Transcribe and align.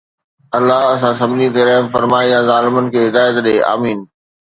الله 0.57 0.79
اسان 0.93 1.13
سڀني 1.19 1.47
تي 1.55 1.61
رحم 1.67 1.85
فرمائي 1.93 2.27
يا 2.33 2.41
ظالمن 2.49 2.85
کي 2.93 2.99
هدايت 3.07 3.35
ڏي، 3.45 3.55
آمين 3.73 3.99